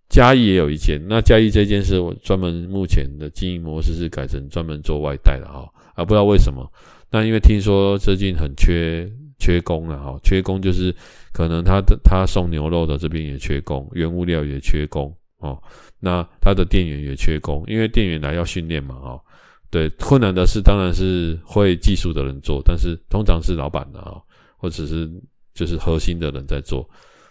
[0.08, 1.04] 嘉义也有一间。
[1.08, 6.64] 那嘉义这间是我专门目前的经营模式是改成专门做外带的哈，啊不知道为什么。
[7.10, 10.94] 那因为听说最近很缺缺工了哈，缺工就是
[11.32, 15.60] 可能他的他送牛肉的这边也缺工，原物料也缺工哦，
[15.98, 19.20] 那他的店员也缺工，因为店员来要训练嘛哈。
[19.70, 24.16] 对，困难的事，当然是会技术的人做，但是通常是老板啊，
[24.56, 25.10] 或者是
[25.54, 26.88] 就是核心的人在做。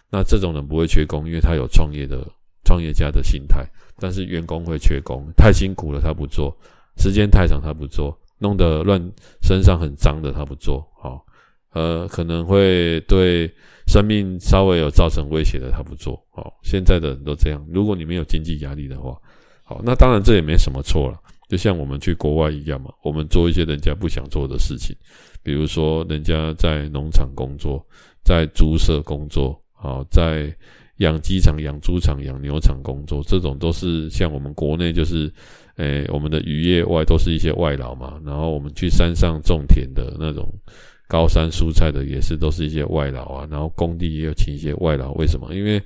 [0.09, 2.25] 那这种人不会缺工，因为他有创业的
[2.63, 3.67] 创业家的心态。
[3.99, 6.55] 但是员工会缺工，太辛苦了他不做，
[6.97, 9.01] 时间太长他不做，弄得乱
[9.41, 11.25] 身上很脏的他不做，好，
[11.73, 13.51] 呃，可能会对
[13.87, 17.59] 生命稍微有造成威胁的他不做，好，现在的人都这样。
[17.73, 19.17] 如果你没有经济压力的话，
[19.63, 21.19] 好，那当然这也没什么错了。
[21.47, 24.95] 就像我们去国外一样嘛，我们做一些人家不想做的事情，
[25.41, 27.85] 比如说人家在农场工作，
[28.23, 30.53] 在猪舍工作，好，在
[30.97, 35.31] 养鸡场、养猪场、养牛场工作，这种都是像我们国内就是，
[35.75, 40.45] 诶、我们的渔业外都是一些外劳嘛，然后我们去山上种田的那种
[41.07, 45.53] 高山蔬菜的也是都是一些外劳啊，然后工地也有请一些外劳，为什么？
[45.53, 45.81] 因为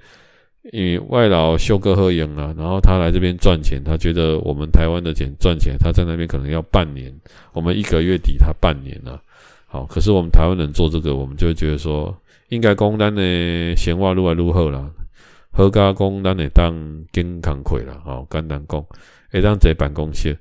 [0.71, 7.11] 因为外劳休哥喝营啊，然后他来这边赚钱，他觉得我们台湾的钱赚起来，他在那边可能要半年，
[7.51, 9.19] 我们一个月抵他半年啊。
[9.65, 12.15] 好，可是我们台湾人做这个，我们就会觉得说，
[12.49, 14.87] 应该工单的闲话愈来愈好啦，
[15.51, 16.75] 好加讲咱的当
[17.11, 18.85] 健康亏了，好，简单讲，
[19.31, 20.37] 会当坐办公室，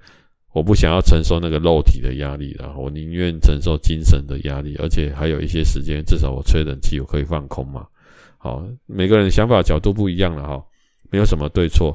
[0.53, 7.87] 我不想要承受那个肉体的压力了，我宁愿承受精神的压力，而且还有一些时间，至少我吹冷气，我可以放空嘛。
[8.43, 10.65] 好，每个人想法角度不一样了哈，
[11.11, 11.95] 没有什么对错。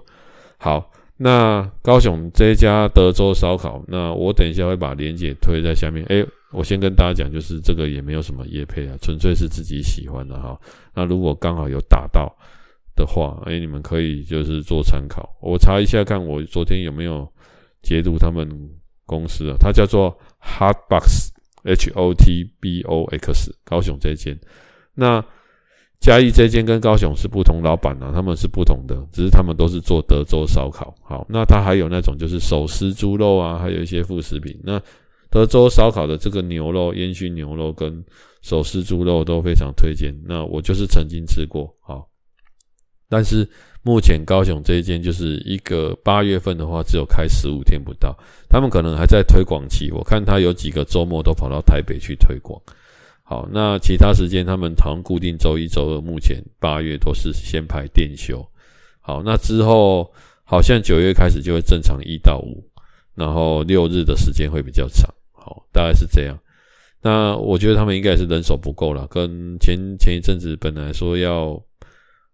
[0.58, 6.06] 好，那高雄这一家德州烧烤，那我等一下会把链接推在下面。
[6.06, 10.56] 诶，我先跟大家讲，就是这个也没有什么业配啊，纯粹是自己喜欢的哈。
[10.94, 12.32] 那如果刚好有打到
[12.96, 15.36] 的话，诶，你们可以就是做参考。
[15.42, 17.28] 我查一下看，我昨天有没有
[17.82, 18.48] 截图他们
[19.08, 19.58] 公司啊？
[19.60, 24.40] 它叫做 Hotbox，H O T B O X，高雄这一间。
[24.94, 25.26] 那
[26.00, 30.94] 嘉义这间跟高雄是不同老板啊，他们是不同的，只是他们都是做德州烧烤。
[31.02, 34.56] 好，那他还有那种就是手撕猪肉啊，还有一些副食品。
[34.64, 34.80] 那
[35.32, 38.04] 德州烧烤的这个牛肉、烟熏牛肉跟
[38.44, 40.14] 手撕猪肉都非常推荐。
[40.28, 42.08] 那我就是曾经吃过，好，
[43.10, 43.50] 但是
[43.82, 48.16] 目前高雄这一间就是一个八月份的话，只有开十五天不到，
[48.48, 49.92] 他们可能还在推广期。
[49.92, 52.62] 我看他有几个周末都跑到台北去推广。
[53.28, 58.48] 好，那其他时间他们好像固定周一、周二，目前八月都是先排店休。
[59.00, 62.64] 好，那之后好像九月开始就会正常一到五，
[63.16, 65.10] 然后六日的时间会比较长。
[65.32, 66.38] 好，大概是这样。
[67.02, 71.60] 那我觉得他们应该是人手不够了，跟前前一阵子本来说要。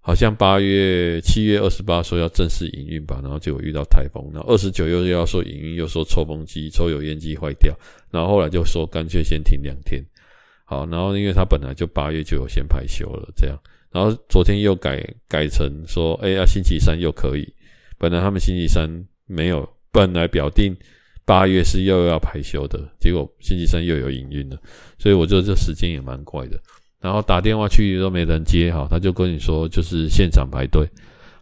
[0.04, 7.72] 好像八月七月二十八说要正式营运吧，然后结果遇到台风，然后二十九又要说营运，又说抽风机、抽油烟机坏掉，
[8.10, 10.04] 然后后来就说干脆先停两天。
[10.72, 13.60] 好，然后因为他本来就八月就有先排休了，这样，
[13.92, 17.46] 然后昨天又改改成说，哎呀，星期三又可以。
[17.98, 18.90] 本来他们星期三
[19.26, 20.74] 没有，本来表定
[21.26, 24.58] 八月是又要排休的，结果星期三又有营运了，
[24.98, 26.58] 所以我觉得这时间也蛮怪的。
[27.02, 30.88] 然后打电话去都没人接，哈，他就跟你说就是现场排队，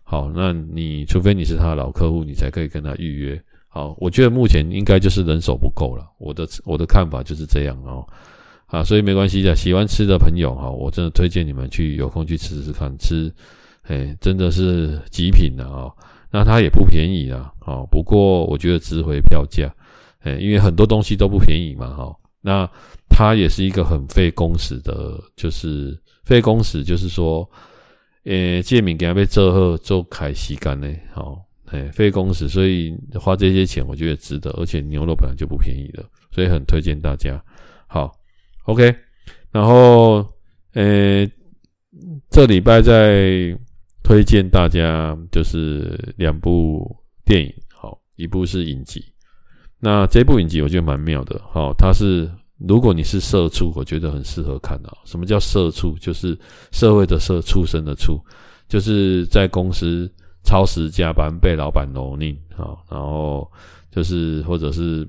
[0.02, 8.04] 好，那你除非你是他的老客户，你才可以跟他预约，好，我觉得目前应该就是人手不够了，我的我的看法就是这样哦，
[8.70, 13.34] 啊，所以没关系的，喜欢吃的朋友哈，我真的推荐你们去有空去吃吃看，吃，
[13.84, 15.92] 哎，真的是极品的啊，
[16.32, 19.74] 那它也不便宜啦，哦，不过我觉得值回票价，
[20.20, 22.16] 哎，因为很多东西都不便宜嘛，哈。
[22.42, 22.70] 那
[23.10, 27.50] 它也是一个很费工时的，就是费工时，就是说，
[28.24, 37.44] 呃，借名给他被折后做开吸干呢，好，哎，费工时，所以花这些钱我觉得值得，而且牛肉本来就不便宜的，所以很推荐大家。
[37.88, 38.14] 好
[38.64, 38.96] ，OK，
[39.52, 40.26] 然后，
[40.74, 41.28] 呃，
[42.30, 43.58] 这礼拜再
[44.04, 46.96] 推荐大家就是两部
[47.26, 49.04] 电影，好，一部是影集。
[49.80, 54.92] 那这部影集我觉得蛮妙的，好，它是如果你是社畜，我觉得很适合看啊。
[55.06, 55.98] 什么叫社畜？
[56.00, 56.38] 就是
[56.72, 58.20] 社会的社，畜生的畜，
[58.68, 60.12] 就是在公司
[60.44, 63.50] 超时加班被老板蹂躏，好，然后
[63.90, 65.08] 就是或者是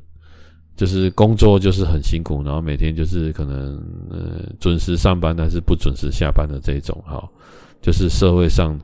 [0.81, 3.77] 就是工作就是很辛苦，然后每天就是可能
[4.09, 7.23] 呃准时上班，但是不准时下班的这种，哈，
[7.83, 8.75] 就是社会上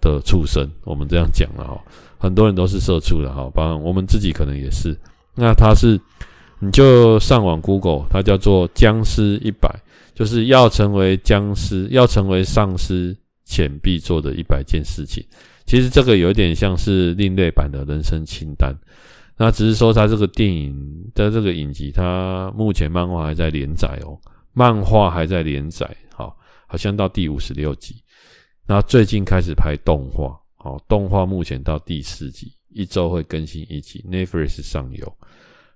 [0.00, 1.80] 的畜生，我们这样讲了哈，
[2.18, 4.92] 很多人都是社畜的哈，包括我们自己可能也是。
[5.36, 5.96] 那它是，
[6.58, 9.72] 你就上网 Google，它叫做僵尸一百，
[10.16, 15.24] 就是要成为僵尸，要成为丧尸前必做的一百件事情。
[15.64, 18.74] 其实这个有点像是另类版的人生清单。
[19.36, 24.18] 那只是说，它这个电影的这个影集，它目前漫画还在连载哦，
[24.52, 27.96] 漫画还在连载，好，好像到第五十六集。
[28.66, 32.52] 那最近开始拍动画，好，动画目前到第四集。
[32.70, 35.10] 一周会更新一集，Netflix 上有。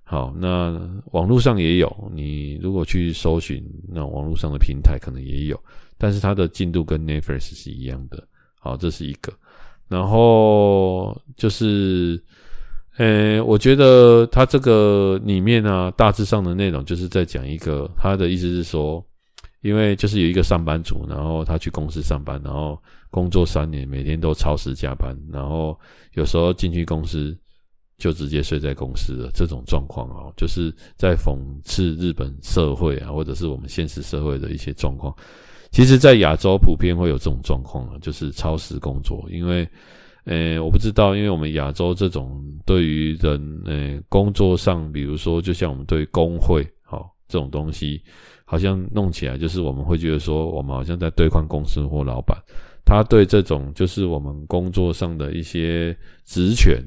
[0.03, 0.79] 好，那
[1.13, 2.11] 网络上也有。
[2.13, 5.59] 你如果去搜寻，那网络上的平台可能也有，
[5.97, 8.23] 但是它的进度跟 Netflix 是一样的。
[8.59, 9.33] 好，这是一个。
[9.89, 12.23] 然后就是，
[13.01, 19.03] 呃，我觉得它这个里面啊，大致上的内容就是在讲一个，他的意思是说，
[19.63, 22.79] 因为就是有一个上班族，然后他去公司上班，然后。
[23.13, 25.77] 工作三年，每天都超时加班，然后
[26.15, 27.37] 有时候进去公司
[27.99, 29.29] 就直接睡在公司了。
[29.35, 35.13] 这种状况啊，就是在讽刺日本社会啊，或者是我们现实社会的一些状况。
[35.73, 39.27] 其实，在亚洲普遍会有这种状况啊，就是超时工作。
[39.29, 39.69] 因为，
[40.31, 48.01] 呃，我不知道，因为我们亚洲这种对于人，呃，工作上，比如说，就像我们对工会，好这种东西，
[48.45, 52.39] 好像弄起来就是我们会觉得说，我们好像在对抗公司或老板。
[52.85, 56.81] 他对这种就是我们工作上的一些职权，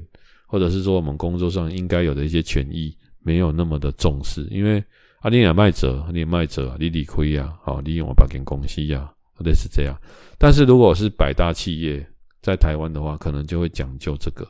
[0.47, 4.47] 或者是说我们工作上应该有的一些权益，没有那么的重视。
[4.51, 4.81] 因为
[5.19, 9.11] 啊，你也卖者，你也卖者，你理亏呀，好，利用我把给公司呀，
[9.43, 9.99] 类似这样。
[10.37, 12.05] 但是如果是百大企业
[12.43, 14.47] 在台湾的话，可能就会讲究这个。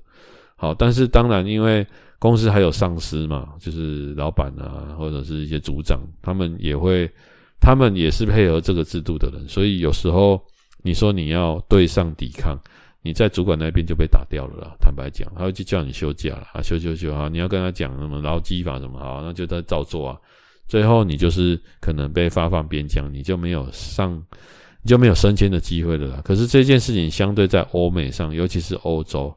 [0.57, 1.87] 好，但是当然，因为
[2.19, 7.09] 公司还有上司嘛，就是老板啊，或者是一些组长，他们也会，
[7.61, 10.43] 他们也是配合这个制度的人，所以有时候。
[10.85, 12.59] 你说你要对上抵抗，
[13.01, 14.75] 你在主管那边就被打掉了啦。
[14.81, 17.29] 坦白讲，他会去叫你休假了啊，休休休啊！
[17.29, 20.19] 你要跟他讲什么劳基法什么好，那就他照做啊。
[20.67, 24.21] 最后你就是可能被发放边疆，你就没有上，
[24.84, 26.21] 你就没有升迁的机会了啦。
[26.23, 29.36] 可是这件事情相对在欧美上，尤其是欧洲，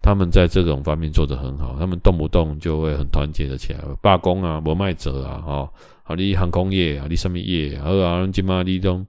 [0.00, 5.72] 他们在这种方面做得很好，他们动不动就会很团结的起来，罢工啊，不卖者啊，哈，
[6.04, 9.04] 好，你航空业啊，你什么业啊，好啊，今嘛你都。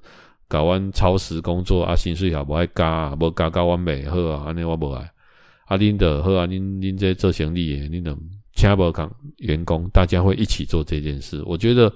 [0.50, 5.02] 搞完超时工作啊，薪水也无爱加，无加加完美好啊，安尼我无爱。
[5.66, 8.16] 啊，恁的好啊，恁恁这做生意的，恁的
[8.54, 11.42] 请无讲员工，大家会一起做这件事。
[11.48, 11.92] 我觉得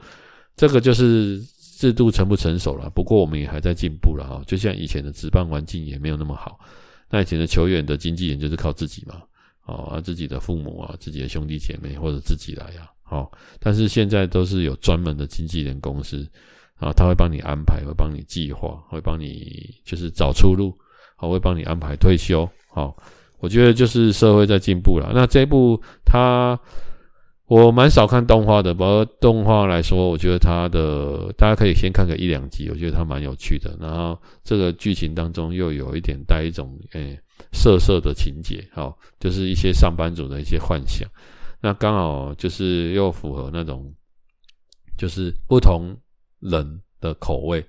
[0.55, 1.39] 这个就是
[1.77, 4.41] 制度成不成熟了，不过我们也还在进步了哈。
[4.47, 6.59] 就像以前的职棒环境也没有那么好，
[7.07, 9.21] 那以前的球员的经纪人就是靠自己嘛，
[9.61, 16.27] 啊，自己的父母啊，自己的兄弟姐妹或者自己来呀，好，但是现在都是有专门的经纪人公司。
[16.79, 20.75] 啊，他会帮你安排，会帮你计划，会帮你就是找出路，
[21.15, 22.95] 好，会帮你安排退休，好，
[23.37, 25.11] 我觉得就是社会在进步了。
[25.13, 26.59] 那这一部它。
[27.47, 33.73] 我蛮少看动画的，不过动画来说，我觉得它的大家可以先看个一两集，我觉得它蛮有趣的。
[33.79, 37.17] 然后这个剧情当中又有一点带一种诶
[37.53, 41.07] 色色的情节，好，就是一些上班族的一些幻想。
[41.61, 43.91] 那刚好就是又符合那种
[44.97, 45.95] 就是不同
[46.41, 47.65] 人的口味，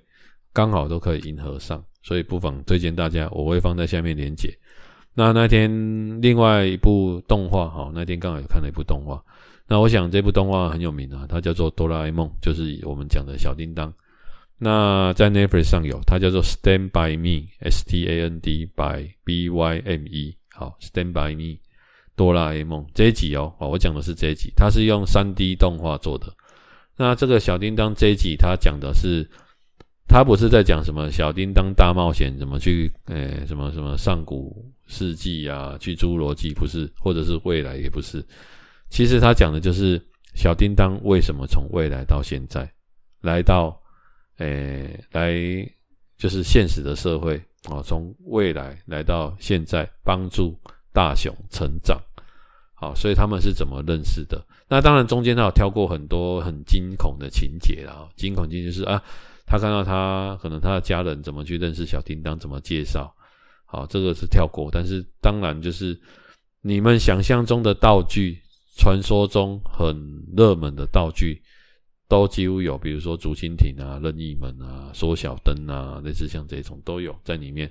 [0.51, 4.53] 刚好都可以迎合上，所以不妨推荐大家，我会放在下面连结。
[5.19, 5.69] 那那天
[6.21, 9.21] 另外一部动画，好，那天刚好有看了一部动画。
[9.67, 13.93] 那我想这部动画很有名啊，它叫做《哆啦 A 梦》，就是我们讲的小叮当。
[14.57, 20.37] 那在 Netflix 上有，它叫做《Stand by Me》，S T A N D by B Y M E。
[20.53, 21.43] 好，《Stand by Me》，
[22.15, 26.33] 哆啦 A 梦这一集哦，我讲的是这一集，它是用 3D 动画做的。
[26.95, 29.29] 那这个小叮当这一集，它讲的是，
[30.09, 38.25] 他不是在讲什么小叮当大冒险，怎么去，诶、什么什么上古世纪啊，去侏罗纪，不是，或者是未来也不是。
[38.89, 40.01] 其实他讲的就是
[40.33, 42.67] 小叮当为什么从未来到现在
[43.21, 43.79] 来到，
[44.39, 45.31] 诶、来
[46.17, 47.37] 就是现实的社会
[47.69, 50.57] 啊，从未来来到现在帮助
[50.91, 52.01] 大雄成长，
[52.73, 54.43] 好，所以他们是怎么认识的？
[54.67, 59.01] 那当然中间他有跳过很多很惊恐的情节啊，惊恐情节是啊，
[59.49, 63.11] 他看到他可能他的家人怎么去认识小叮当，怎么介绍，
[63.65, 65.99] 好，这个是跳过，但是当然就是
[66.61, 68.39] 你们想象中的道具。
[68.77, 69.93] 传说中很
[70.37, 71.41] 热门的道具
[72.07, 77.69] 都几乎有，比如说竹蜻蜓啊、任意门啊、缩小灯啊，类似像这种都有在里面。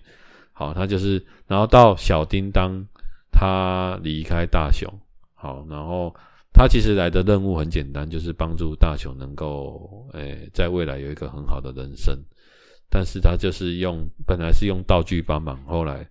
[0.52, 2.86] 好，他就是，然后到小叮当
[3.32, 4.86] 他离开大雄，
[5.34, 6.14] 好，然后
[6.52, 12.18] 他其实来的任务很简单，就是帮助大雄能够，诶，在未来有一个很好的人生。
[12.90, 16.08] 但是他就是用，本来是用道具帮忙，后来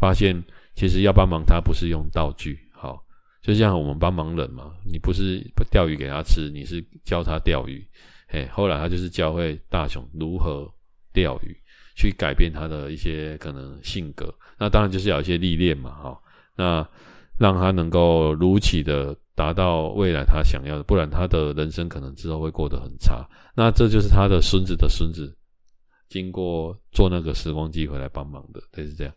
[0.00, 0.42] 发现
[0.74, 2.58] 其实要帮忙他不是用道具。
[2.72, 3.00] 好
[3.40, 7.86] 就像我们帮忙人嘛，你不是钓鱼给他吃，你是教他钓鱼。
[8.28, 10.68] 嘿，后来他就是教会大雄如何
[11.12, 11.56] 钓鱼，
[11.94, 14.34] 去改变他的一些可能性格。
[14.58, 16.20] 那当然就是要一些历练嘛，哈。
[16.56, 16.88] 那
[17.38, 23.26] 让他能够如期的达到未来他想要的，不然他的人生可能之后会过得很差。
[23.54, 25.36] 那这就是他的孙子的孙子，
[26.08, 29.12] 经过做那个时光机回来帮忙的，对，是这样。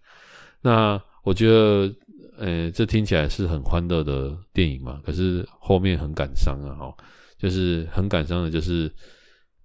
[0.61, 1.93] 那我觉得。
[2.41, 6.95] 呃、这听起来是很欢乐的电影嘛，可是后面很感伤啊，哈，
[7.38, 8.89] 就是很感伤的，就是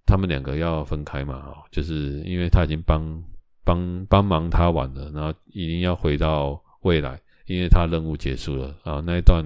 [0.05, 3.23] 他们两个要分开嘛，哈，就是因为他已经帮
[3.63, 9.43] 帮帮忙他完了，然后已经要回到未来，因为他任务结束了啊，那一段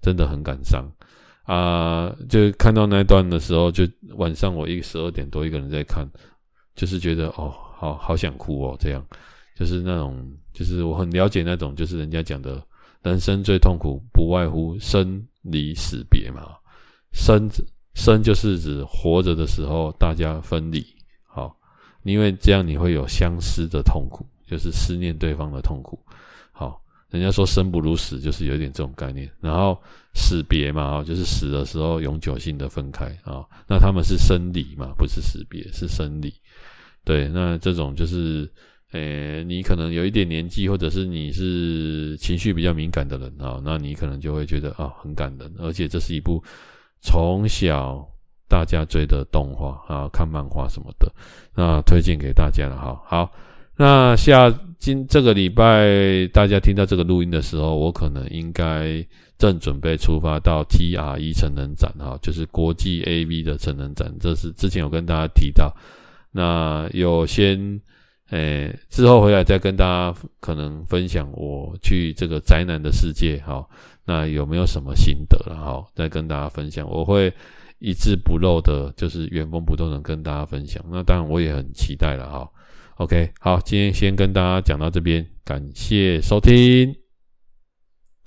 [0.00, 0.84] 真的很感伤
[1.44, 3.84] 啊，就看到那一段的时候，就
[4.16, 6.06] 晚上我一个十二点多一个人在看，
[6.74, 9.04] 就是觉得哦，好好想哭哦，这样。
[9.56, 12.62] 就是那种，就是我很了解那种，就是人家讲的，
[13.02, 16.54] 人生最痛苦不外乎生离死别嘛。
[17.12, 17.50] 生
[17.94, 20.86] 生就是指活着的时候大家分离，
[21.26, 21.56] 好，
[22.04, 25.98] 因为这样你会有相思的痛苦，就是思念对方的痛苦。
[26.52, 26.80] 好，
[27.10, 29.30] 人家说生不如死，就是有点这种概念。
[29.40, 29.80] 然后
[30.14, 33.44] 死别嘛，就是死的时候永久性的分开啊。
[33.68, 36.32] 那他们是生离嘛，不是死别，是生离。
[37.04, 38.50] 对，那这种就是。
[38.92, 46.42] 诶、你可能有一点年纪，或者是你是情绪比较敏感的人啊，那你可能就会觉得啊很感人，而且这是一部
[47.02, 48.02] 从小
[48.48, 51.12] 大家追的动画啊，看漫画什么的，
[51.54, 52.98] 那推荐给大家了哈。
[53.04, 53.30] 好，
[53.78, 59.02] 那下今这个礼拜大家听到这个录音的时候，我可能应该
[59.38, 65.72] 正准备出发到 TRE 成人展哈，就是国际 AV 的成人展，这是之前有跟大家提到，
[66.32, 67.80] 那有先。
[68.30, 73.66] 诶，之后回来再跟大家可能分享我去这个宅男的世界，哈，
[74.04, 75.56] 那有没有什么心得了？
[75.56, 77.32] 哈，再跟大家分享，我会
[77.78, 80.84] 一字不漏的，就是原封不动的跟大家分享。
[80.90, 82.46] 那当然我也很期待了，哈。
[82.98, 87.07] OK，好，今天先跟大家讲到这边，感谢收听。